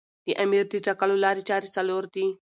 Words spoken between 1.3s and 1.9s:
چاري